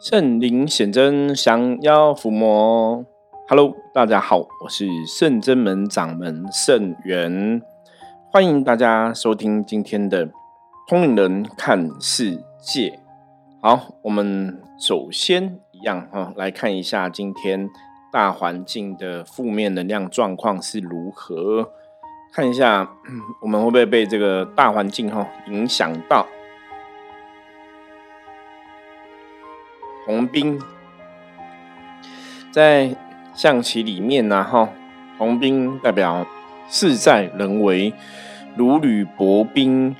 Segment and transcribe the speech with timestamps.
[0.00, 3.04] 圣灵显真，降妖伏魔。
[3.48, 7.60] Hello，大家好，我是圣真门掌门圣元，
[8.30, 10.30] 欢迎大家收听今天的
[10.86, 13.00] 通灵人看世界。
[13.60, 17.68] 好，我们首先一样哈，来看一下今天
[18.12, 21.70] 大环境的负面能量状况是如何。
[22.32, 22.88] 看一下，
[23.42, 26.24] 我们会不会被这个大环境哈影响到？
[30.08, 30.58] 红兵
[32.50, 32.96] 在
[33.34, 34.70] 象棋里面呢，哈，
[35.18, 36.26] 红兵代表
[36.66, 37.92] 事在人为，
[38.56, 39.94] 如履薄冰，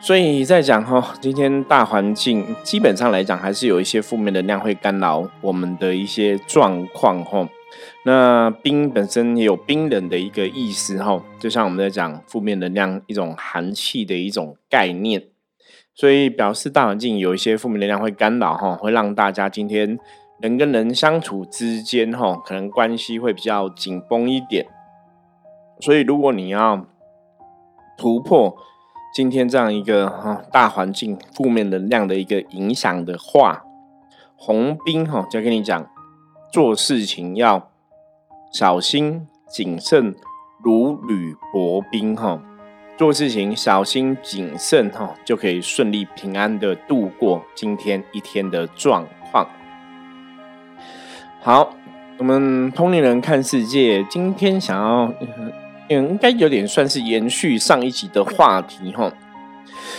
[0.00, 7.46] 所以在讲哈，今天大环境基本上来讲，还是有一些负面能量会干扰我们的一些状况哈。
[8.06, 15.22] 那冰本身也有冰冷的一个意思哈，就像我们在讲负面能量一种寒气的一种概念。
[15.94, 19.98] 所以表示大环境有一些负面能量会干扰哈，会让大家今天
[20.40, 24.66] 人跟人相处之间哈，可能关系会比较紧绷一点。
[25.80, 26.86] 所以如果你要
[27.98, 28.56] 突破
[29.14, 33.62] 今天这样一个哈大环境负面能量的一个影响的话，
[34.34, 35.86] 红兵哈就跟你讲，
[36.50, 37.70] 做事情要
[38.50, 40.14] 小心谨慎，
[40.64, 42.42] 如履薄冰哈。
[43.02, 49.44] 做事情小心谨慎哈，就可以顺利平安的度过今天一天的状况。
[51.40, 51.74] 好，
[52.16, 55.12] 我们通灵人看世界，今天想要，
[55.88, 59.12] 应该有点算是延续上一集的话题哈。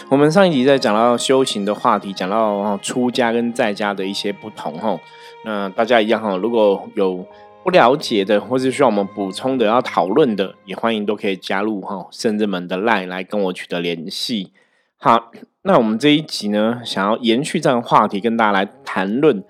[0.07, 4.97] 我们上一集在讲到修行的话题，讲到出家跟在家的一些不同哈。
[5.43, 7.27] 那大家一样哈，如果有。
[7.63, 14.51] 不了解的，或是需要我们补充的、要讨论的，也欢迎都可以加入哈圣人们的 line 来跟我取得联系。
[14.97, 19.41] 好，那我们这一集呢，想要延续这样话题，跟大家来谈论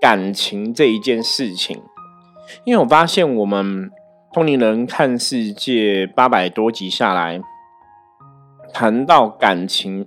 [0.00, 1.80] 感情这一件事情。
[2.64, 3.88] 因为我发现我们
[4.32, 7.40] 通灵人看世界八百多集下来，
[8.72, 10.04] 谈到感情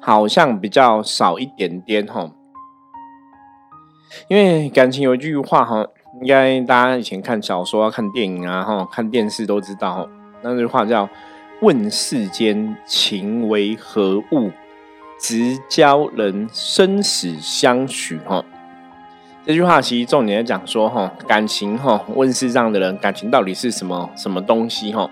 [0.00, 2.32] 好像比较少一点点哈。
[4.26, 5.86] 因为感情有一句话哈。
[6.20, 10.08] 应该大家以前看小说、看电影啊，哈，看电视都知道，
[10.42, 11.08] 那句话叫
[11.62, 14.50] “问世间情为何物，
[15.20, 18.44] 直教人生死相许”哈。
[19.46, 25.08] 这句话其实重点在讲说，哈，感情，哈，问世上的人，感情到底是什么什么东西，哈，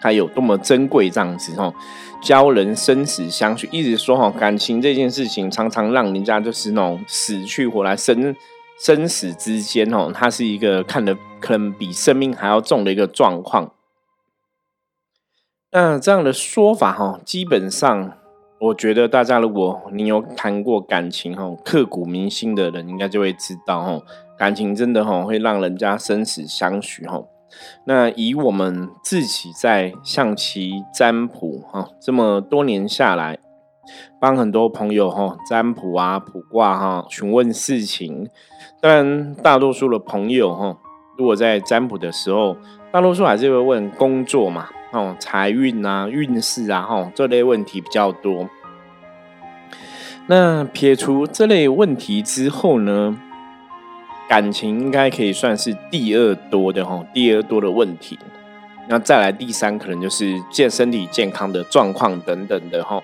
[0.00, 1.72] 它有多么珍贵，这样子，哈，
[2.22, 8.36] 教人生死相许，一直说，哈，感情这件事情常常让人家就是那种死去活来生。
[8.78, 13.72] 生死之间，哦，它是一个看的可能比生命还要重的一个状况。
[15.70, 18.18] 那这样的说法，哈，基本上，
[18.60, 24.00] 我觉得大家如果你有谈过感情，哈，刻骨铭心的人，应该就会知道，哈，
[24.38, 27.24] 感情真的，哈，会让人家生死相许，哈。
[27.86, 33.38] 那以我们自己在象棋占卜，哈，这么多年下来。
[34.20, 38.28] 帮很多朋友哈占卜啊、卜卦哈、询问事情，
[38.80, 40.76] 当然大多数的朋友哈，
[41.16, 42.56] 如果在占卜的时候，
[42.92, 48.48] 大多数还是会问工作嘛、哦财运啊、运势啊哈这类问题比较多。
[50.26, 53.18] 那撇除这类问题之后呢，
[54.28, 58.18] 感情应该可以算是第二多的哈，第二多的问题。
[58.88, 63.02] 那再来第三，可能就是健身体健康的状况等等的哈。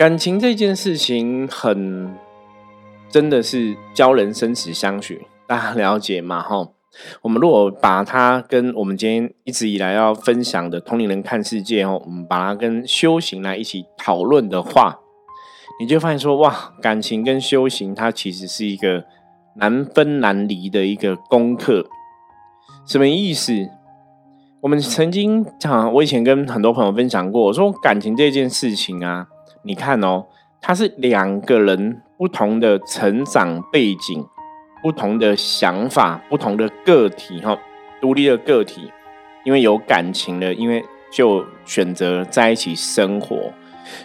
[0.00, 2.14] 感情这件事情很，
[3.10, 6.42] 真的是教人生死相许，大家了解吗？
[6.42, 6.70] 哈，
[7.20, 15.00] 我们如果把它跟我们今天一直以来要分享的同龄人看世界哦，我们把它跟修行来一起讨论的话，
[15.78, 19.04] 你就发现说，哇，感情跟修行它其实是一个
[19.56, 21.86] 难分难离的一个功课。
[22.86, 23.52] 什么意思？
[24.62, 29.26] 我们曾经讲，我以前跟很多朋友分享过，我说感情这件事情啊。
[29.62, 30.24] 你看哦，
[30.60, 34.26] 他是两个人不同的成长背景、
[34.82, 37.58] 不同的想法、不同的个体哈，
[38.00, 38.90] 独立的个体，
[39.44, 40.82] 因为有感情了，因为
[41.12, 43.52] 就选择在一起生活，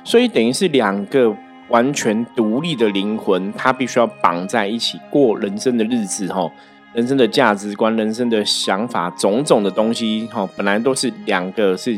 [0.03, 1.33] 所以等于是两个
[1.69, 6.51] 完全独立的灵魂，他必须要绑在一起过人生的日子哈，
[6.93, 11.97] 人生的价值观、人生的想法、种种的东西哈，本来都是两个是。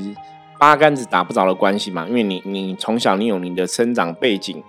[0.59, 4.63] 八竿子打不着的关系嘛，因为你你从小你有你的生长背景，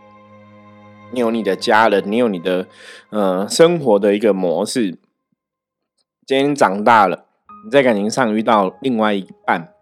[1.12, 2.66] 你有你的家人，你有你的
[3.10, 4.98] 呃生活的一个模式。
[6.26, 7.24] 今天长大了，
[7.64, 9.72] 你在感情上遇到另外一半，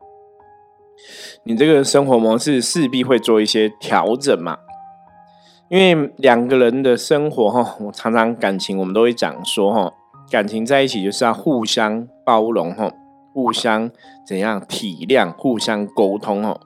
[1.45, 4.59] 你这个生活模式势必会做一些调整嘛。
[5.69, 9.93] 因为两个人的生活哈，我常常感情我们都会讲说哈，
[10.31, 12.93] 感情在一起就是要互相包容哈，
[13.37, 13.91] 互相
[14.27, 16.59] 怎样体谅，互相沟通哦。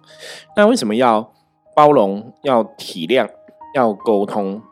[0.57, 1.33] 那为什么要
[1.75, 3.29] 包容、要体谅、
[3.75, 4.63] 要沟通？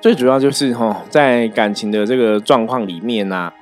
[0.00, 3.52] 最主要就是哈，在感情的这个状况里面呢，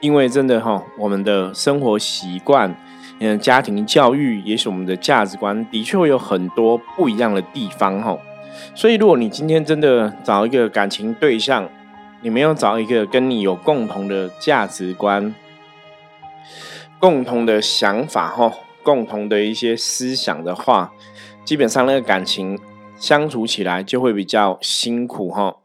[0.00, 2.74] 因为真的哈，我们的生活习惯。
[3.20, 8.18] 嗯，家庭教育也许我们的价值观的确会有很多不一样的地方哈，
[8.74, 11.68] 所以如果你今天真的找一个感情对象，
[12.22, 15.32] 你没有找一个跟你有共同的价值观、
[16.98, 18.52] 共同的想法哈、
[18.82, 20.92] 共同的一些思想的话，
[21.44, 22.58] 基本上那个感情
[22.96, 25.56] 相处起来就会比较辛苦哈。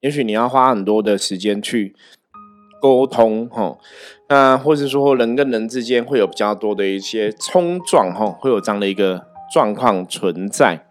[0.00, 1.94] 也许你要花很多的时间去。
[2.82, 3.78] 沟通哈，
[4.28, 10.84] 那或者说人跟人之间会有比较多的一些冲撞哈，会有这样的一个状况存在。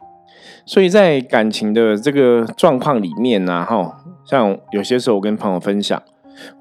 [0.65, 6.01] 所以在感情的这个状况里面呢，哈，像有些时候我跟朋友分享，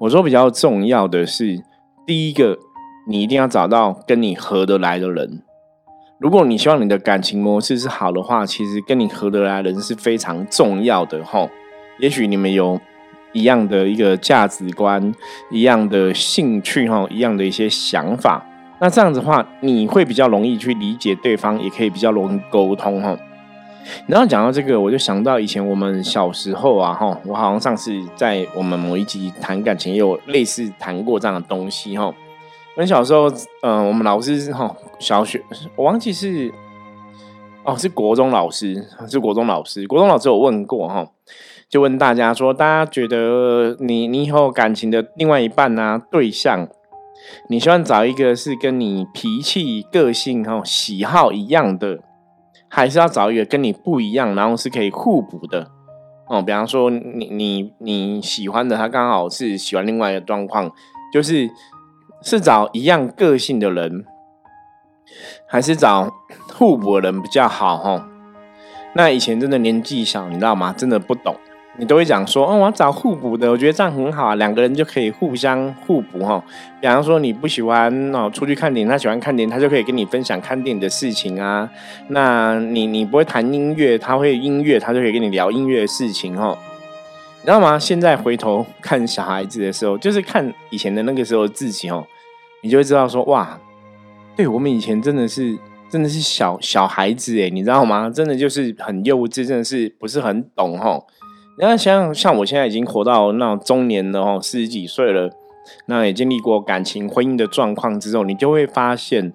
[0.01, 1.63] 我说比较重要的是，
[2.05, 2.59] 第一个，
[3.07, 5.41] 你一定要找到跟你合得来的人。
[6.19, 11.47] 如果你希望你的感情模式是好的话，其实跟你合得来的人是非常重要的哈。
[11.99, 12.79] 也许你们有。
[13.35, 15.11] 一样的一个价值观，
[15.49, 18.45] 一样的兴趣哈，一样的一些想法，
[18.79, 23.17] 那这样子的话，你会比较容易去理解对方，也可以比较容易沟通哈。
[24.05, 32.13] 然后讲到这个，我就想到以前我们小时候啊哈，我好像上次在我们某一集谈感情，也有类似谈过这样的东西哈。
[32.75, 33.31] 我们小时候，
[33.61, 35.43] 嗯，我们老师哈，小学
[35.75, 36.51] 我忘记是
[37.63, 41.07] 哦，是国中老师，是国中老师，国中老师有问过哈。
[41.69, 46.01] 就问大家说，大家觉得你你以后感情的另外一半呢？
[46.11, 46.67] 对象，
[47.49, 51.99] 你希望找一个是跟你脾气、个性、哈喜好一样的，
[52.67, 55.67] 还是要找一个跟你不一样，然后是可以互补的？
[56.27, 60.71] 哦，比方说你你你喜欢的他刚好是喜欢另外一个状况，
[61.11, 61.49] 就是
[62.23, 64.05] 是找一样个性的人，
[65.45, 66.11] 还是找
[66.53, 67.77] 互补的人比较好？
[67.77, 68.07] 哈，
[68.95, 70.73] 那以前真的年纪小，你知道吗？
[70.75, 71.35] 真的不懂。
[71.75, 76.39] 你都会讲说，哦，我要找互补的，我觉得这样很好，两个人就可以互相互补哈。
[76.79, 81.67] 比方说，你不喜欢哦出去看电影，他喜欢看电影，他就可以跟你分享看电影的事情啊。
[82.09, 86.55] 那你你不会弹音乐，他会音乐，他就可以跟你聊音乐的事情哈。
[87.43, 87.77] 你知道吗？
[87.77, 92.07] 现在回头看小孩子的时候，就是看以前的那个时候自己哦，
[92.61, 93.59] 你就会知道说，哇，
[94.33, 95.59] 对我们以前真的是
[95.89, 98.09] 真的是小小孩子诶，你知道吗？
[98.09, 101.03] 真的就是很幼稚，真的是不是很懂哈。
[101.59, 105.29] 那像像我现在已经活到那种中年了哦，四十几岁了，
[105.87, 109.33] 那也经历过感情婚姻的状况之后，你就会发现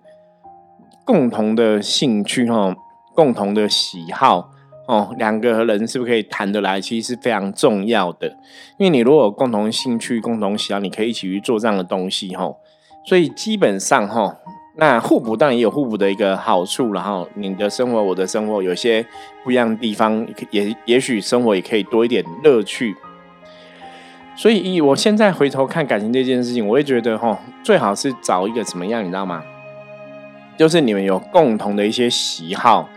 [1.04, 2.74] 共同的兴趣哈，
[3.14, 4.48] 共同的喜好
[4.88, 8.26] 哦，两个人是不是可以谈得来，其实是非常重要的。
[8.78, 12.50] 因为你如果有共同兴趣、共同喜好，你可以一起去做这样的东西哈。
[13.04, 14.36] 所以基本上哈。
[14.80, 19.04] 那互补当然也有互补的一个好处，然后你的生活、我的生活有些
[19.42, 22.94] 不一样的地方，也也许生活也可以多一点乐趣。
[24.36, 29.42] 所以，以我现在回头看感情这件事情，我会觉得哈，最好是找一个怎么样，你知道吗？
[30.56, 32.88] 就是你们有共同的一些喜好，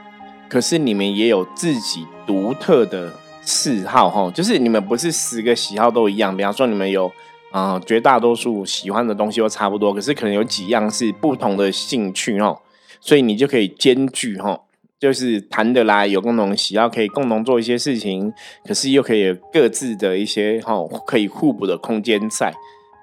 [0.52, 3.14] 可是你们也有自己独特的
[3.46, 7.10] 嗜好哈，就是你们不是十个喜好都一样，比方说你们有。
[7.52, 12.58] 啊，绝大多数喜欢的东西都差不多，可是可能有几样是不同的兴趣哦，
[13.02, 14.58] 所以你就可以兼具哈，
[14.98, 18.32] 就是谈得来，有共同喜好，可以共同做一些事情，
[18.64, 22.54] 可是又可以有各自的一些哈可以互补的空间在。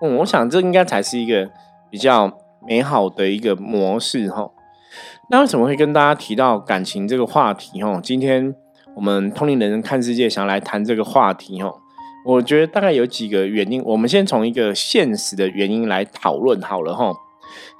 [0.00, 1.50] 嗯，我想这应该才是一个
[1.90, 2.32] 比较
[2.66, 4.50] 美好的一个模式哈。
[5.30, 8.00] 那为什么会跟大家提到感情这个话题哈？
[8.02, 8.54] 今天
[8.96, 11.70] 我们通灵人看世界想要来谈这个话题哈。
[12.24, 17.12] 我觉得大概有几个原因，我们先从一个现实的原因来讨论好了哈。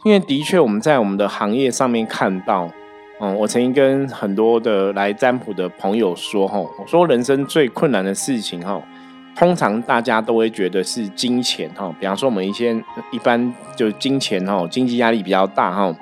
[0.05, 2.71] 因为的确我们在我们的行业上面看到，
[3.19, 8.79] 嗯，我曾经跟很多的来占卜的朋友说哈，我说人生最困难的事情哈，
[9.35, 11.91] 通常大家都会觉得是金钱哈。
[11.99, 12.75] 比方说我们一些
[13.11, 15.95] 一般就金钱哈，经济压力比较大哈，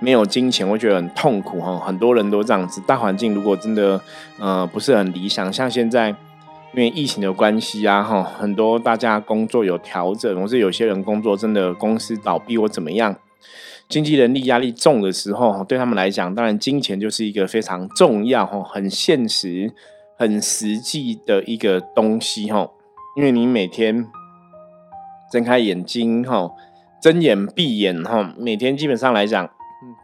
[0.00, 1.78] 没有金钱会觉得很痛苦哈。
[1.78, 4.00] 很多人都这样子，大环境如果真的
[4.38, 6.14] 呃不是很理想，像现在。
[6.76, 13.14] 因为疫情的关系啊，哈，很多大家工作有调整，或是有些人工作真的公司倒闭或怎么样，
[13.88, 19.72] 经济能力压力重的时候，对他们来讲，当然金钱就是一个非常重要、哈，很现实、
[20.18, 22.68] 很实际的一个东西，哈。
[23.16, 24.08] 因为你每天
[25.30, 26.50] 睁开眼睛，哈，
[27.04, 29.50] 睁眼闭眼，哈，每天基本上来讲，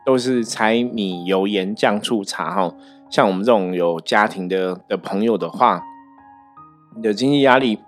[0.05, 2.75] 都是柴米油盐酱醋茶哈。
[3.09, 5.83] 像我们这种有家庭的的朋友的话，
[6.95, 7.79] 你的经济压力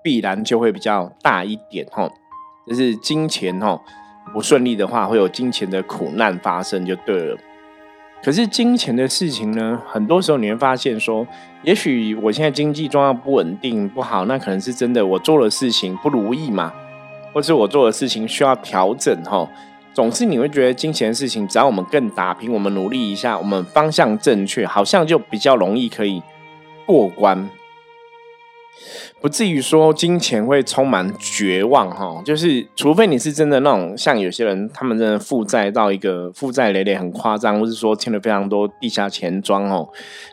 [0.00, 2.08] 必然就会比较大一点哈。
[2.68, 3.80] 就是金钱哈
[4.32, 7.36] 不顺利的话，会有金钱的苦难发生就对了。
[8.22, 11.26] 可是金钱的事情呢，很多时候你会发现说，
[11.64, 16.72] 也许我现在经济状况不稳定不好，那可能是真的我做的事情不如意嘛，
[17.36, 19.46] 或是我做的事情需要调整哈。
[19.92, 26.22] 总是你会觉得金钱的事情，只要我们更打拼，我们努力一下，我们方向正确，好像就比较容易可以
[26.86, 27.50] 过关。
[29.20, 39.86] 不至于说金钱会充满绝望哈，就是除非你是真的那种像有些人，他们真的负债到一个负债累累很夸张，或是说欠了非常多地下钱庄哦。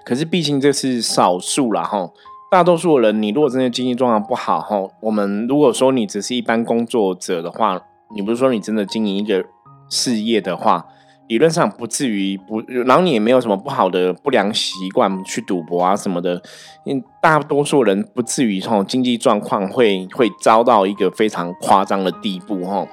[0.06, 2.10] 可是毕竟这是少数了哈，
[2.54, 7.82] 大多数人，你如果真的经济状况不好哈，我们如果说你只是一般工作者的话，
[8.16, 9.44] 你不是说你真的经营一个
[9.90, 10.86] 事业的话。
[11.30, 16.40] 理论上不至于不，然后你也没有什么不好的不良习惯去赌博啊什么的，
[16.86, 22.86] 因大多数人不至于哈经济状况会会遭到一个非常夸张的地步哈。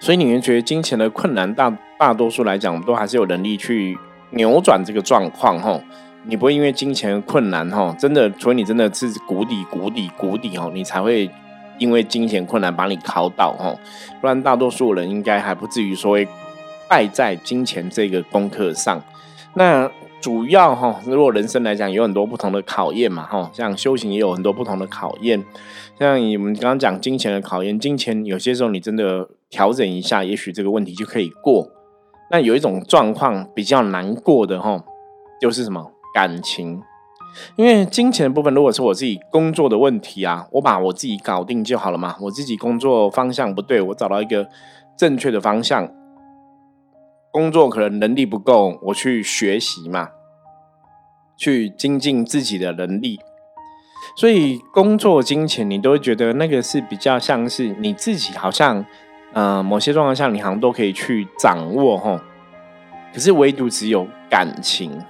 [0.00, 3.96] 所以你们觉得金钱的困难，大大多数来讲，我们都还是有能力去
[4.32, 5.80] 扭转这个状况哈。
[6.24, 11.30] 你不会因为金钱困难哈，真的，除非你真的是谷底谷底谷底哈，你才会
[11.78, 13.74] 因为金钱困难把你考倒哈。
[14.20, 16.28] 不然大多数人应该还不至于说会。
[16.88, 19.02] 败在金钱这个功课上，
[19.54, 25.42] 那主要哈，如果人生来讲，有很多不同的考验嘛，哈，像修行也有很多不同的考验。
[25.98, 31.70] 像你们刚刚讲金钱的考验，金钱有些时候你真的调整一下，也许这个问题就可以过。
[32.30, 34.84] 那有一种状况比较难过的哈，
[35.40, 36.82] 就是什么感情？
[37.56, 42.14] 因为金钱的部分，如果是我自己工作的问题啊，我把我自己搞定就好了嘛。
[42.20, 44.48] 我自己工作方向不对，我找到一个
[44.96, 45.90] 正确的方向。
[47.30, 50.10] 工作可能能力不够，我去学习嘛，
[51.34, 53.18] 去精进自己的能力。
[54.14, 58.84] 所以工作金钱，你都会觉得那个是比较像是你自己，好像
[59.32, 62.22] 呃某些状况下你好像都可以去掌握哈。
[63.14, 65.02] 可是唯独只有感情，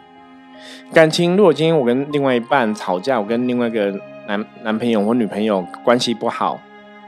[0.93, 3.91] 感情如果今天我跟另外一半吵架，我跟另外一个
[4.27, 6.61] 男男朋友或女朋友关系不好，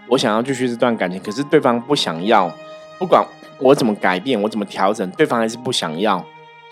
[0.08, 2.50] 我想要继续这段感情，可是对方不想要，
[2.99, 3.25] 不管。
[3.61, 4.42] 我怎么改变？
[4.42, 5.08] 我怎么调整？
[5.12, 6.23] 对方还是不想要，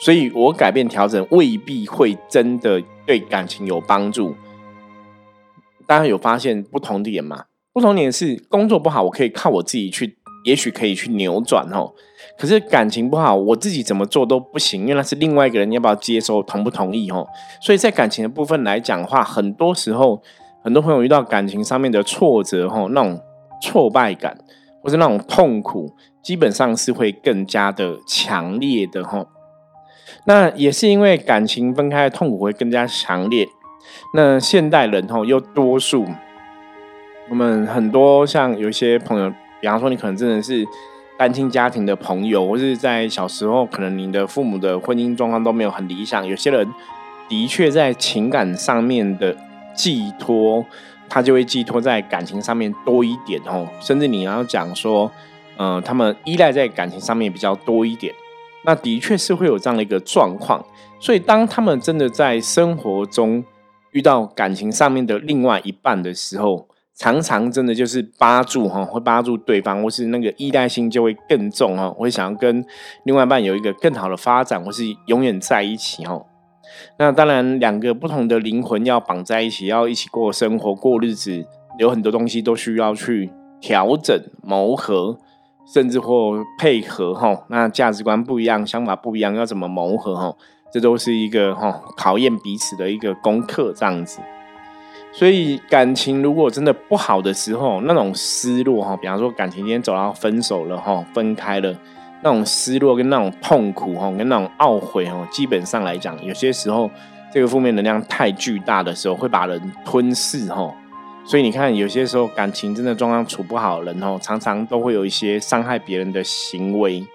[0.00, 4.34] 所以我改变调整未必会真的对感情有帮助。
[5.86, 7.44] 大家有发现不同点吗？
[7.72, 11.92] 不同点是工作不好，我可以靠我自己去，也许可以去扭转哦。
[12.38, 17.26] 可是感情不好，我自己怎么做都不行，因为那是另外一个人你要不要接受，同不同意哦。
[17.60, 20.22] 所以在感情的部分来讲话，很多时候
[20.62, 23.20] 很多朋友遇到感情上面的挫折哦，那种
[23.60, 24.36] 挫败感
[24.82, 25.94] 或是那种痛苦。
[26.22, 29.26] 基本上是会更加的强烈的吼，
[30.24, 33.44] 那也是因为感情分开的痛苦会更加强烈。
[34.14, 36.06] 那现代人吼又多数，
[37.28, 39.28] 我们很多像有一些朋友，
[39.60, 40.64] 比方说你可能真的是
[41.16, 46.66] 单亲家庭的朋友，或是在小时候可能你的父母的婚姻状况都没有很理想，有些人
[47.28, 49.36] 的确在情感上面的
[49.74, 50.64] 寄托，
[51.08, 55.10] 他就会寄托在感情上面多一点哦，甚至你要讲说。
[55.58, 58.12] 嗯，他们依赖在感情上面比较多一点，
[58.64, 60.64] 那的确是会有这样的一个状况。
[60.98, 63.44] 所以，当他们真的在生活中
[63.90, 72.64] 遇到感情上面的另外一半的时候，常常真的就是扒住哈，会扒住对方，或是那个依赖性就会更重哈，会想要跟
[73.04, 76.20] 另外一半有一个更好的发展，或是永远在一起哈。
[76.98, 81.44] 那当然，两个不同的灵魂要绑在一起，要一起过生活、过日子，
[81.78, 83.30] 有很多东西都需要去
[83.60, 85.18] 调整、磨合。
[85.64, 90.34] 甚至或配合哈，那价值观不一样，想法不一样，要怎么磨合哈？
[90.72, 94.18] 这都是一个哈考验彼此的一个功课，这样子。
[95.12, 101.74] 所以感情如果真的不好的时候，那种失落哈，比方说感情今天走到分手了哈，分开了，
[102.22, 106.90] 那种失落跟那种痛苦哈，跟那种懊悔哈，基本上来讲，有些时候
[107.32, 110.74] 这个负面能量太巨大的时候，会把人吞噬哈。
[111.24, 117.06] 所以你看，有些时候感情真的状况处不好，人哦，常常都会有一些伤害别人的行为。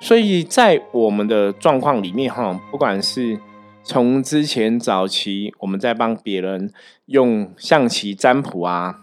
[0.00, 3.36] 所以在我们的状况里面，哈，不管是
[3.84, 6.72] 从之前早期我们在帮别人
[7.06, 8.96] 用象棋占卜啊，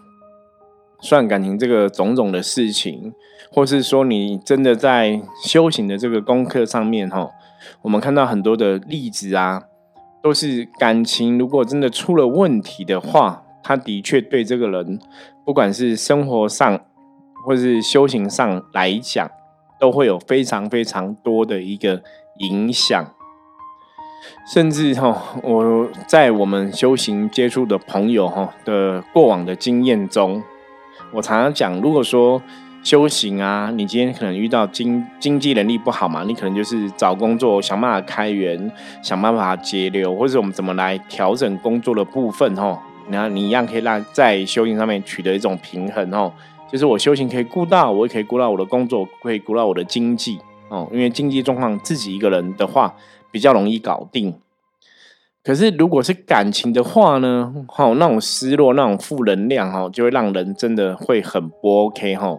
[1.00, 3.12] 算感情这个种种的事情，
[3.52, 7.30] 或是说你真的在修行的这个功课上面，哈，
[7.82, 9.62] 我们看到很多的例子啊，
[10.22, 13.44] 都是感情如果真的出了问题的话。
[13.62, 14.98] 他的确对这个人，
[15.44, 16.80] 不管是生活上
[17.44, 19.30] 或是修行上来讲，
[19.78, 22.02] 都会有非常非常多的一个
[22.38, 23.14] 影响。
[24.46, 30.42] 甚至哈，我在我们修行接触的朋友哈的过往的经验中，
[31.12, 32.42] 我常常讲，如果说
[32.82, 38.70] 修行啊，你今天可能遇到经经济能力不好嘛，你可能就是找工作想办法开源，
[39.02, 46.32] 想办法节流，或者我们怎么来调整工作的部分哈，然后你一样可以让在修行上面取得一种平衡哦，
[46.70, 52.94] 就是我修行可以顾到，我也可以顾到我的工作，可以顾到我的经济哦，因为经济状况自己一个人的话。
[53.30, 54.34] 比较容易搞定，
[55.42, 57.52] 可是如果是感情的话呢？
[57.68, 62.38] 哈，那种失落、那种负能量，哈，就会让人真的会很不 OK，哈。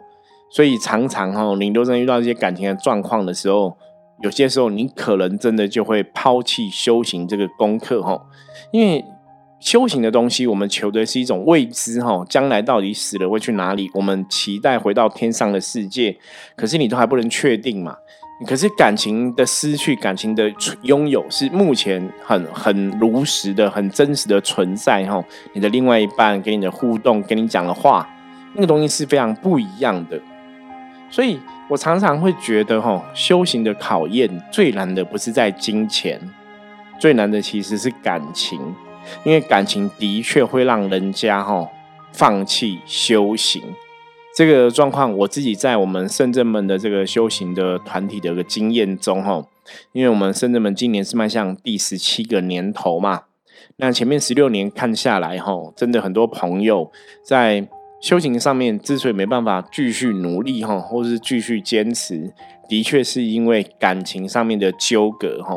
[0.51, 3.77] 所以常常哈，你都在遇到一些感情的状况的时候，
[4.21, 8.21] 有些时候你可能真的就会抛弃修行这个功课，哈。
[8.71, 9.03] 因为
[9.59, 13.89] 修行的东西，我们求的是一种未知，哈，将来到底死了会去哪里？
[13.93, 16.17] 我们期待回到天上的世界，
[16.55, 17.95] 可是你都还不能确定嘛。
[18.45, 25.05] 可是感情的失去，感情的拥有，是目前很很如实的、很真实的存在。
[25.05, 28.09] 哈，你的另外一半跟你的互动，跟你讲的话，
[28.55, 30.19] 那个东西是非常不一样的。
[31.09, 36.19] 所以我常常会觉得，哈，修行的考验最难的不是在金钱，
[36.99, 38.59] 最难的其实是感情，
[39.23, 41.67] 因为感情的确会让人家哈
[42.11, 43.61] 放弃修行。
[44.33, 49.45] 这个状况，我自己在我们圣正门的这个修行的团体的一个经验中，哈，
[49.91, 53.23] 因为我们圣正门今年是迈向第十七个年头嘛，
[53.75, 56.89] 那前面十六年看下来，哈，真的很多朋友
[57.21, 57.67] 在
[57.99, 62.33] 修行上面之所以没办法继续努力，哈，或是继续坚持，
[62.69, 65.55] 的确是因为感情上面的纠葛，哈。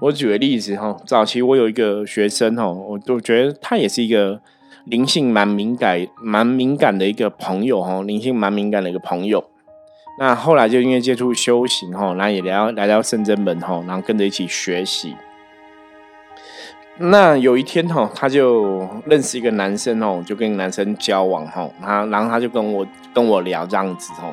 [0.00, 4.42] 我举个例子，哈，早期我有一个学生，哈，我都觉得他也是一个。
[4.86, 9.44] 灵性蛮敏感、蛮敏感的一个朋友哈，灵性蛮敏感的一个朋友。
[10.18, 15.14] 那后来就因为接触修行哈，然后也聊来到圣真门哈，然后跟着一起学习。
[16.98, 24.32] 那有一天哈，他就认识一个男生哦，就跟男生交往哈，他然后他就跟我跟我聊这样子哦。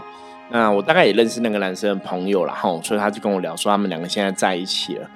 [0.50, 5.10] 那我大概也认识那个男生的朋友了哈，所以他就跟我聊说他们两个现在在一起了。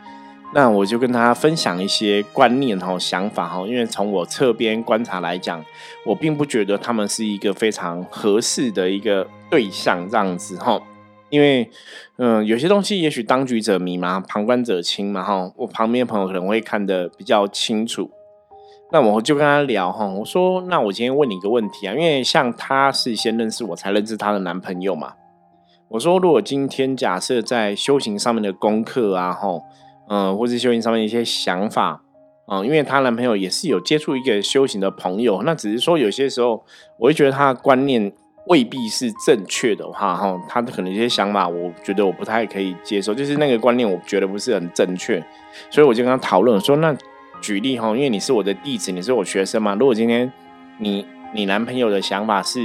[0.53, 5.63] 那我就跟他分享一些观念哈、想法哈，因为从我侧边观察来讲，
[6.05, 10.81] 我并不觉得他们是一个非常合适的一个对象这样子哈。
[11.29, 11.69] 因为
[12.15, 15.51] 嗯，有些东西也许当局者迷嘛，旁观者清嘛哈。
[15.57, 18.09] 我旁边朋友可能会看得比较清楚。
[18.93, 25.15] 那我就跟他聊哈，我说：那我今天问你一个问题啊，因为像他是先认识我才认识他的男朋友嘛。
[25.89, 29.59] 我说：如果今天假设在修行上面的功课啊，哈。
[30.09, 32.01] 嗯，或是修行上面一些想法，
[32.47, 36.63] 嗯，因为她男朋友也是有接触一个修行的朋友，那只是说有些时候，
[36.97, 38.11] 我会觉得他的观念
[38.47, 45.21] 未必是正确的话，哈，他的可能一些想法，我觉得我不太可以接受，就是那个观念，我觉得不是很正确，
[45.69, 46.95] 所以我就跟他讨论说，那
[47.41, 50.31] 举例哈，因为你是我的弟子，你是我学生嘛，如果今天
[50.79, 52.59] 你你男朋友的想法是，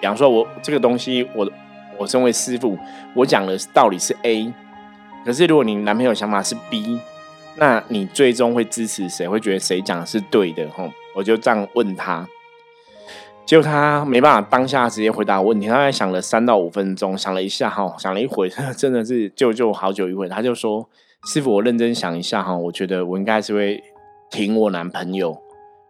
[0.00, 1.50] 比方说我这个东西，我
[1.98, 2.78] 我身为师傅，
[3.16, 4.52] 我讲的道理是 A。
[5.24, 7.00] 可是，如果你男朋友想法是 B，
[7.56, 9.26] 那你最终会支持谁？
[9.26, 10.68] 会觉得谁讲的是对的？
[10.70, 12.28] 吼，我就这样问他，
[13.46, 20.86] 结果他没办法当下直接回答我问题，他在想了三到五分钟，想了一下，哈，想了一会， 真的是就就好久一会，他就说
[21.26, 23.82] ：“师傅，我认真想一下，哈，我觉得我应该是会
[24.30, 25.36] 挺我男朋友。”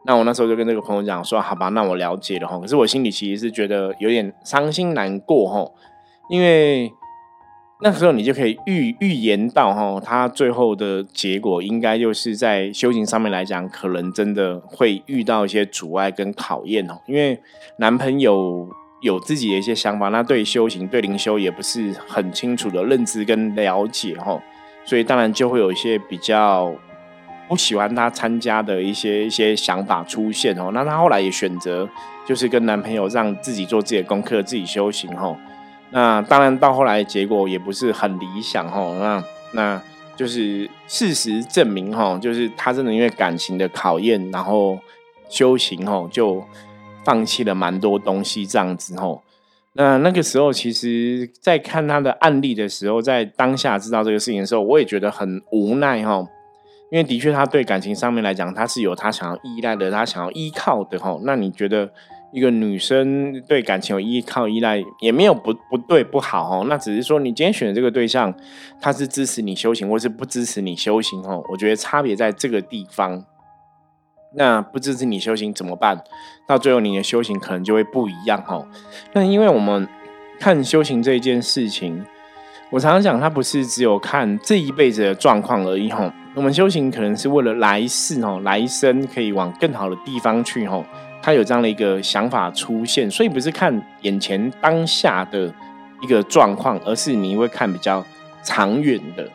[0.06, 5.72] 那我那时候就跟这个朋友讲说：“好吧，那我了解了，哈。”可是我心里其实是觉得有点伤心难过，哈，
[6.30, 6.92] 因为。
[7.82, 16.94] 那时候你就可以预预言到哈，他最后的结果应该就是在修行上面来讲，可能真的会遇到一些阻碍跟考验哦。
[17.06, 17.38] 因为
[17.78, 18.66] 男朋友
[19.02, 24.40] 有自己的一些想法，那对修行、对灵修也不是很清楚的认知跟了解哈，
[24.86, 26.72] 所以当然就会有一些比较
[27.48, 30.70] 不喜欢他参加的一些一些想法出现哦。
[30.72, 31.86] 那他后来也选择
[32.24, 35.36] 就是跟男朋友让自己做自己的功课，自己修行哈。
[35.96, 38.92] 那当然，到后来结果也不是很理想哈。
[38.98, 39.82] 那那
[40.16, 44.76] 就是事实证明哈，就是他真的因为感情的考验，然后
[45.28, 46.42] 修行哈，就
[47.04, 49.20] 放弃了蛮多东西这样子哈。
[49.74, 56.26] 那那个时候，其实在看他的案例的时候，在当下知道这个事情的时候，我也觉得很无奈哈。
[56.90, 61.20] 因为的确，他对感情上面来讲，他是有他想要依赖的，他想要依靠的哈。
[61.22, 61.88] 那你觉得？
[62.34, 66.66] 一个女生对感情有依靠依赖，也没有不不对不好哦。
[66.68, 68.34] 那只是说，你今天选的这个对象，
[68.80, 71.44] 他是支持你修行，或是不支持你修行哦。
[71.48, 73.24] 我觉得差别在这个地方。
[74.36, 76.02] 那不支持你修行怎么办？
[76.48, 78.66] 到最后你的修行可能就会不一样哦。
[79.12, 79.86] 那因为我们
[80.40, 82.04] 看修行这一件事情，
[82.70, 86.10] 我常常讲，它不是只有看这一辈子的状况而已吼。
[86.34, 90.84] 我们修行可能是为了来世吼，来生可以往更好的地方去吼。
[91.24, 95.50] 他有这样的一个想法出现，所以不是看眼前当下的
[96.02, 98.04] 一个状况，而是你会看比较
[98.42, 99.26] 长远的。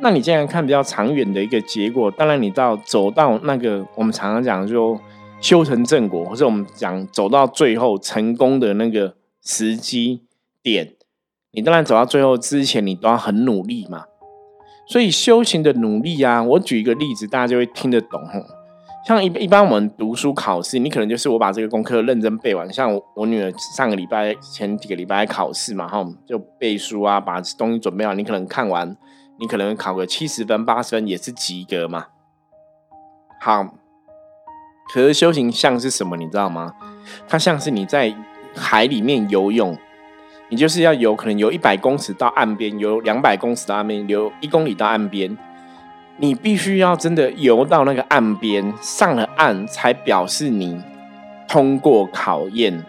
[0.00, 5.00] 那你既然看比较长远的一个结果，当然你到走到那个我们常常讲说
[5.40, 10.24] 修成正果，或者我们讲走到最后成功的那个时机
[10.62, 10.92] 点，
[11.52, 14.04] 你当然走到最后之前，你都要很努力嘛。
[14.86, 18.59] 所以修行的努力啊，我举一个例子，大家就会听得懂吼。
[19.06, 22.70] 像一一般我们读书考试，你可能就是我把这个功课认真背完。
[22.70, 28.12] 像我女儿上个礼拜前几个礼拜考试嘛，哈，就背书啊，把东西准备好。
[28.12, 28.94] 你可能看完，
[29.38, 32.08] 你可能考个七十分、八十分也是及格嘛。
[33.40, 33.74] 好，
[34.92, 36.74] 可是修行像是什么，你知道吗？
[37.26, 38.14] 它像是你在
[38.54, 39.76] 海里面游泳，
[40.50, 45.36] 你就是要游，可能游一百公尺到岸边，游两百公尺到岸边，游一公里到岸边。
[46.20, 50.78] 你必须要真的游到那个岸边，上了岸才表示你
[51.48, 52.84] 通过考验。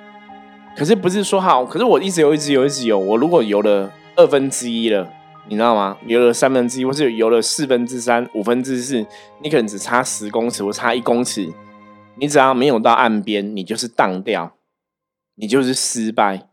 [0.75, 1.65] 可是不是说好？
[1.65, 2.99] 可是我一直游，一直游，一直游。
[2.99, 5.07] 我如果游了二分之一了，
[5.47, 5.97] 你知道吗？
[6.05, 9.05] 游了三分之一，或是游了四分之三、五分之四，
[9.41, 11.49] 你可能只差十公尺，或差一公尺。
[12.17, 14.51] 你只要没有到岸边，你就是荡掉，
[15.35, 16.49] 你就是失败。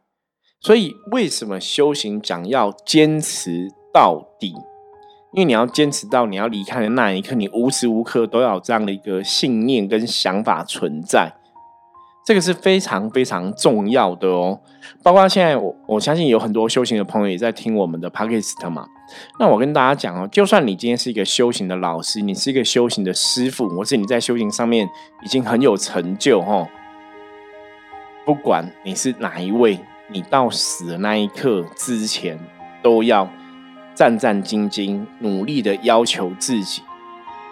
[0.61, 4.55] 所以为什么修行讲要坚持到底？
[5.39, 11.33] 因为你要坚持到你要离开的那一刻，你无时无刻都要有这样的一个信念跟想法存在，
[12.27, 14.59] 这个是非常非常重要的哦。
[15.01, 18.89] 包括现在我我相信有很多修行的朋友也在听我们的 podcast 嘛。
[19.39, 24.91] 那我跟大家讲哦，就算你今天是一个修行的老师，你是一个修行的师傅，或是你在修行上面
[25.23, 26.67] 已经很有成就哦，
[28.25, 32.37] 不管你是哪一位，你到死的那一刻之前
[32.83, 33.31] 都要。
[33.99, 36.83] 战战兢兢，努力的要求自己，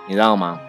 [0.06, 0.60] 你知道吗？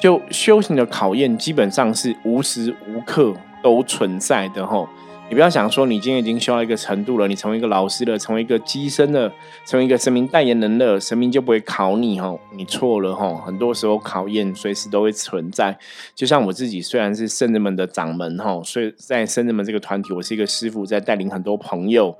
[0.00, 4.88] 就修行的考验，基本上是无时无刻都存在的吼。
[5.28, 9.28] 你不要想说，你今天已经修到一个程度了，你成为一个老师了，成为一个机身了，
[9.66, 12.38] 成为一个神明代言人了，神明就不会考你吼。
[12.52, 13.34] 你错了吼。
[13.38, 15.76] 很多时候考验随时都会存在。
[16.14, 22.16] 就像我自己，虽然是圣人们的掌门吼，所以在圣人们这个团体，我是一个师傅，在带领很多朋友。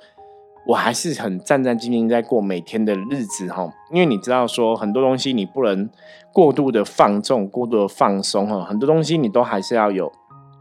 [0.68, 5.88] 我还是很战战兢兢在过每天的日子哈，因为你知道说很多东西你不能
[6.30, 10.12] 过度的放纵、过度的放松哈，很多东西你都还是要有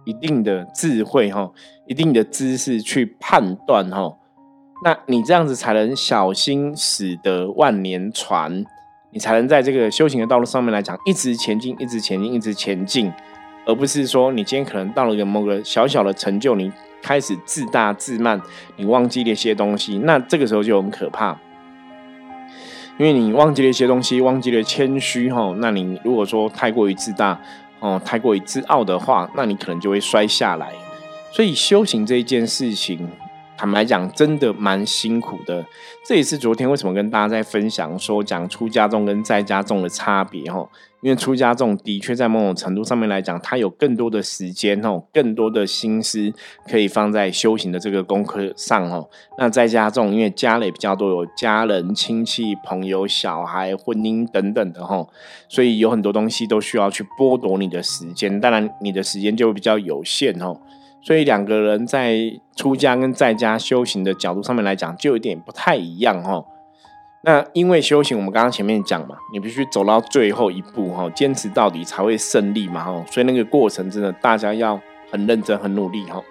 [0.05, 1.51] 一定的智慧哈、
[1.87, 4.15] 一定的知识去判断哈，
[4.81, 8.63] 那你这样子才能小心驶得万年船，
[9.11, 13.11] 你才能在这个修行的道路上面来讲一直前进、一直前进、一直前进，
[13.65, 16.71] 而不是说你今天可能到了一个某个小小的成就你。
[17.07, 18.41] 开始自大自慢，
[18.75, 21.37] 你忘记了一些东西，那这个时候就很可怕，
[22.97, 25.55] 因为你忘记了一些东西，忘记了谦虚哈。
[25.59, 27.39] 那你如果说太过于自大
[27.79, 30.73] 哦，太过于自傲的话，那你可能就会摔下来。
[31.31, 33.07] 所以修行这一件事情。
[33.57, 35.65] 坦白讲，真的蛮辛苦的。
[36.05, 40.69] 这也是昨天为什么跟大家在分享说讲出家众跟在家众的差别哈。
[41.01, 46.33] 因为出家众的确在某种程度上面来讲，他有更多的时间哦，更多的心思
[46.67, 49.07] 可以放在修行的这个功课上哦。
[49.37, 55.07] 那在家众因为家里比较多，有家人、亲戚、朋友、小孩、婚姻等等的哈，
[55.47, 58.41] 所以有很多东西都需要去剥夺你的时间。
[58.41, 60.59] 当然，你的时间就会比较有限哦。
[61.07, 62.17] 所以两个人在
[62.57, 66.43] 出家跟在家修行的角度上面来讲，就有点不太一样哈。
[67.23, 73.05] 那因为修行，我们刚刚前面讲嘛，你必须走到最后一步哈，坚持到底才会胜利嘛哈。
[73.09, 74.77] 所以那个过程真的大家要
[75.09, 76.21] 很认真、很努力哈。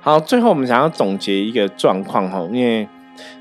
[0.00, 2.88] 好，最后我们想要总结一个状况哈，因为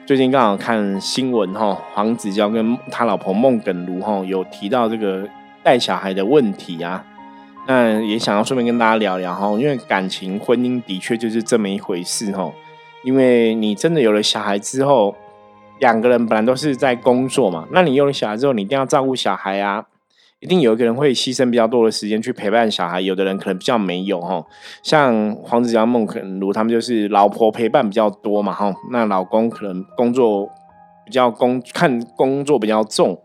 [0.06, 5.26] 最近刚好看新闻哈，黄子佼跟他老婆孟耿如哈有提到这个
[5.64, 7.06] 带小孩的问题啊。
[7.68, 12.52] 那也想要顺便跟大家聊聊哈，因为感情婚姻的确就是这么一回事哈。
[13.04, 15.16] 因为你真的有了小孩之后，
[15.80, 19.86] 两个人本来都是在工作嘛，那你有了小孩之后，你一定要照顾小孩啊，
[20.40, 24.46] 一定有一个人会牺牲比较多的时间去陪伴小孩，有的人可能比较没有哈。
[24.84, 30.48] 像黄子佼、孟肯如他们就是老婆陪伴比较多嘛哈，那老公可能工作
[31.04, 33.20] 比较工看工作比较重，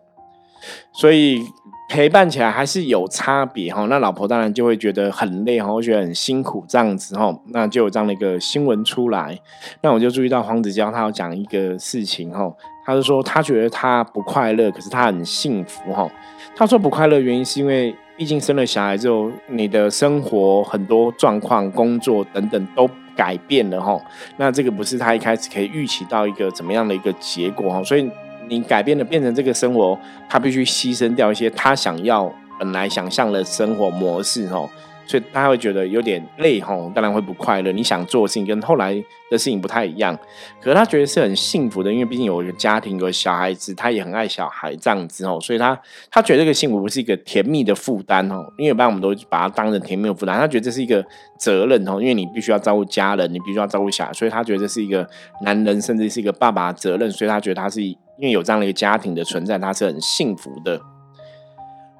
[0.95, 1.43] 所以。
[1.91, 9.37] 陪伴起来还是有差别哈，那老婆当然就会觉得很累哈，会觉得很辛苦这样子哈，那就有这样的一个新闻出来，
[9.83, 12.49] 那我就注意到黄子佼他要讲一个事情哈，
[12.87, 16.09] 他就说他觉得他不快乐，可是他很幸福哈。
[16.55, 24.01] 他说不快乐原因是因为毕竟生了小孩之后，你的生活很多状况、工作等等都改变了哈。
[24.37, 28.09] 那这个不是他一开始可以预期到一个怎么样的一个结果哈，所以
[28.51, 34.69] 你改变了变成这个生活，他必须牺牲掉一些他想要本来想象的生活模式哦。
[35.07, 37.73] 所以他会觉得有点累吼，当然会不快乐。
[37.73, 38.95] 你想做的事情跟后来
[39.29, 40.17] 的事情不太一样，
[40.63, 45.37] 可是他觉得是很幸福的，因为毕竟有一个家庭，有小孩子，他也很爱小孩这样子哦。
[45.43, 45.77] 所以他
[46.13, 51.05] 他觉得这个幸福不是一个甜蜜的负担哦，因为一般我们都把它当成甜蜜的负担，他觉得这是一个
[51.37, 55.05] 责任哦，因为你必须要照顾家人，你必须要照顾小孩，所以他觉得这是一个
[55.43, 57.83] 男人甚至是一个爸爸的责任，所以他觉得他是
[58.21, 60.81] 因为有这样的一个家庭的存在，他是很幸福的。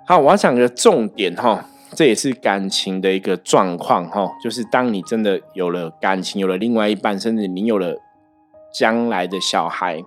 [0.07, 1.67] 好，我要讲个重点哈。
[1.93, 7.97] 这也是感情的一个状况哈，就是当你真的有了感情，有了另外一半，甚至你有了
[8.73, 10.01] 将来的小孩，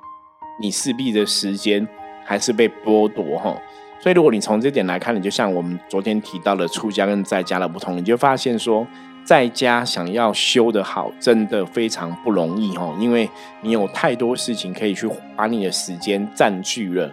[0.62, 1.86] 你势必的时间
[2.24, 3.58] 还是被剥夺哈。
[4.00, 8.88] 所以如果你从这点来看，你就像我们昨天提到的出家跟在家的不同，你就发现说，
[9.24, 13.30] 在家想要修得好，真的非常不容易哦，因为
[13.62, 17.12] 你有太多事情可以去把你的时间占据了。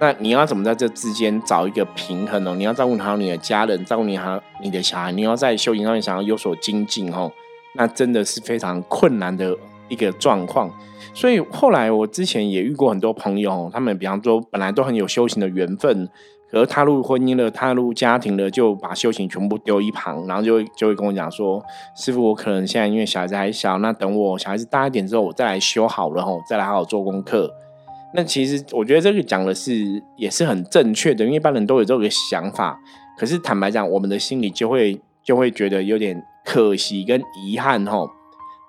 [0.00, 2.54] 那你要怎么在这之间找一个平衡哦？
[2.56, 7.30] 你要照顾好你的家人，照顾你好你的小孩，你要在修行上面想要有所精进哦，
[7.76, 9.56] 那真的是非常困难的
[9.88, 10.68] 一个状况。
[11.14, 16.08] 所以后来我之前也遇过很多朋友，他们比方说本来都很有修行的缘分，
[16.54, 21.62] 而踏入婚姻了、踏入家庭了，就把修行全部丢一旁，然后就会就会跟我讲说
[21.96, 27.52] ：“师傅，我可能现在因为小孩子还小，那等我小孩子大一点之后，我再来修好了吼，再来好好做功课。”
[28.14, 32.78] 那其实我觉得这个讲的是也是很正确的，因为一般人都有这个想法。
[33.18, 38.08] 可是坦白讲，我们的心里就会就会觉得有点可惜跟遗憾吼，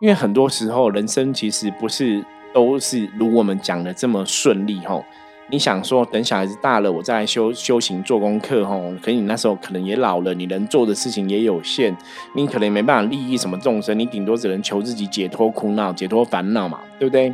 [0.02, 5.04] 因为很多时候人生其实不是都是如我们讲的这么顺利吼。
[5.48, 11.96] 你想说等小孩子大了，我再来修修行做功课吼，可你那时候可能也老了，你能做的事情也有限，
[12.34, 17.32] 你可能没办法利益什么众生，你顶多只能求自己解脱苦恼、解脱烦恼嘛，对不对？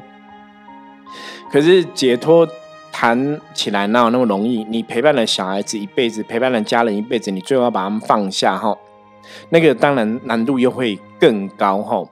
[1.49, 2.47] 可是解脱
[2.91, 4.65] 谈起来哪有那么容易？
[4.65, 8.77] 你陪伴了小孩子一辈子，陪伴了家人一辈子，你最后要把他们放下哈，
[9.49, 12.03] 那个当然难度又会更高哈。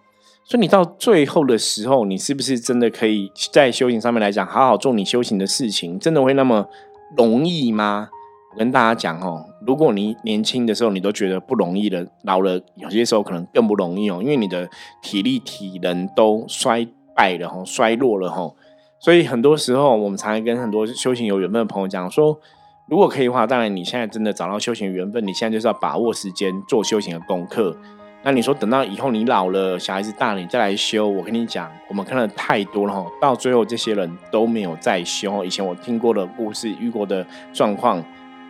[0.49, 5.99] 所以你到最后的时候，你是不是真的可以在修行上面来讲，好好做你修行的事情？
[5.99, 6.67] 真的会那么
[7.15, 8.09] 容易吗？
[8.51, 14.67] 我跟大家讲哦，如果你年轻的时候你都觉得不容易了，老了有些时候可能更不容易哦，因为你的
[15.03, 18.51] 体力体能都衰败了哈，衰弱了哈。
[18.99, 22.39] 所以很多时候，我们常常跟很多修行有缘分的朋友讲说，
[22.87, 27.77] 如果可以的话，当然你现在真的找到修行缘分，你现在就是要把握时间做修行的功课。
[28.21, 35.43] 那你说等到以后你老了，小孩子大了，你再来修，我跟你讲，我们看了太多了哈，到最后这些人都没有再修。
[35.45, 38.03] 以前我听过的故事、遇过的状况，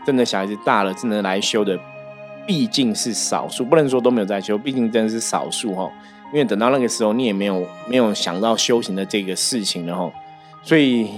[0.05, 1.79] 真的小孩子大了，真的来修的
[2.47, 5.91] 毕竟是少数，不能说都没有在修，毕竟真的是少数哈。
[6.33, 10.11] 因为等到那个时候，你也没有没有想到修行的这个事情了哈。
[10.63, 11.09] 所以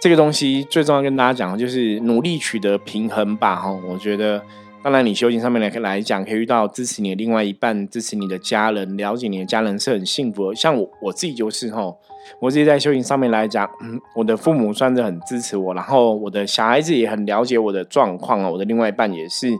[0.00, 3.70] 这个东西最重要跟大家讲，就是努力取得平衡吧，哈。
[3.70, 4.42] 我觉得，
[4.82, 10.54] 当然你修行上面来来讲，可以遇到支持你的另外一半，支持你的家人，了解你的家人是很幸福的。
[10.54, 11.94] 像我我自己就是哈，
[12.40, 19.50] 我自己在修行上面来讲，嗯，我的父母算是很支持我，然后我的小孩子也很了解我的状况啊，我的另外一半也是，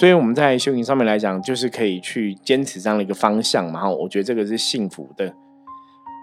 [0.00, 3.88] 所以我们在修行上面来讲，就是可以去坚持这样的一个方向嘛，哈。
[3.88, 5.32] 我觉得这个是幸福的。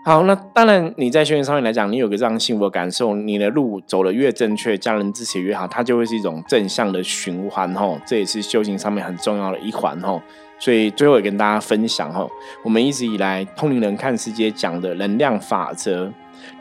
[0.04, 8.00] 好，那当然，你在修行上面来讲，你有个这样幸福的感受，你的路走得越正确，家人支持越好，它就会是一种正向的循环吼。
[8.04, 10.20] 这也是修行上面很重要的一环吼。
[10.58, 12.28] 所以最后也跟大家分享吼，
[12.64, 16.12] 我们一直以来通灵人看世界讲的能量法则，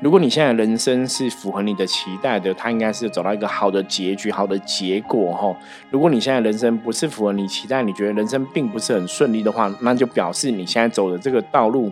[0.02, 5.56] 如果你现在人生是符合你的期待的，它应该是走到一个好的结局、好的结果吼。
[5.90, 11.90] 如果你现在人生不是符合你期待，你觉得人生并不是很顺利的话，那就表示你现在走的这个道路。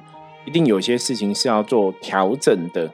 [0.49, 2.91] 一定有些事情是要做调整的，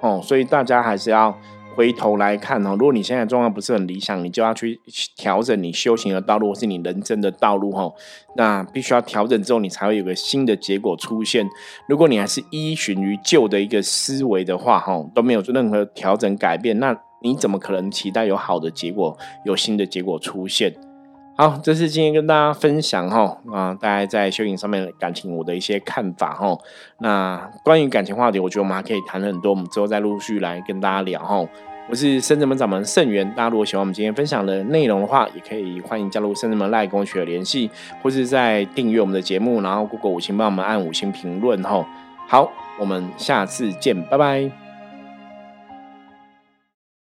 [0.00, 1.38] 哦，所以大家还是要
[1.76, 2.70] 回头来看哦。
[2.72, 4.80] 如果你现在状况不是很理想，你就要去
[5.16, 7.92] 调整你修行的道路，或是你人生的道路，哈。
[8.34, 11.48] 那必须要调整之后，你才会有个新的结果出现。
[11.88, 20.74] 如果你还是依循于旧的一个思维的话，哈，都没有做任何调整改变，那你怎么可能期待有好的结果，有新的结果出现？
[21.38, 26.56] 好，这是今天跟大家分享哈啊，大家在修行上面感情我的一些看法哈。
[27.00, 31.46] 那关于感情话题，我觉得我们还可以谈很多，我们之后再陆续来跟大家聊哈。
[31.90, 37.70] 我是深圳门掌门盛元，大家如果喜欢我们今天分享的内容的话，也可以欢迎加入深圳门赖跟我取得联系，
[38.02, 41.86] 或是在订阅我们的节目，然后过过五星帮我们按五星评论哈。
[42.26, 44.65] 好，我们下次见，拜拜。